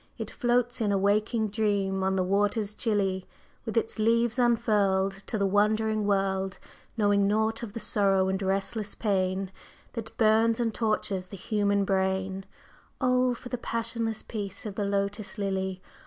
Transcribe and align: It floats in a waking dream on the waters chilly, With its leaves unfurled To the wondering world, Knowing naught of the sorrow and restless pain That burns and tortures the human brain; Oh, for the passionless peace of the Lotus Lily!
It 0.17 0.31
floats 0.31 0.81
in 0.81 0.91
a 0.91 0.97
waking 0.97 1.49
dream 1.49 2.03
on 2.03 2.15
the 2.15 2.23
waters 2.23 2.73
chilly, 2.73 3.27
With 3.65 3.77
its 3.77 3.99
leaves 3.99 4.39
unfurled 4.39 5.11
To 5.27 5.37
the 5.37 5.45
wondering 5.45 6.07
world, 6.07 6.57
Knowing 6.97 7.27
naught 7.27 7.61
of 7.61 7.73
the 7.73 7.79
sorrow 7.79 8.27
and 8.27 8.41
restless 8.41 8.95
pain 8.95 9.51
That 9.93 10.17
burns 10.17 10.59
and 10.59 10.73
tortures 10.73 11.27
the 11.27 11.37
human 11.37 11.85
brain; 11.85 12.45
Oh, 12.99 13.35
for 13.35 13.49
the 13.49 13.59
passionless 13.59 14.23
peace 14.23 14.65
of 14.65 14.73
the 14.73 14.85
Lotus 14.85 15.37
Lily! 15.37 15.83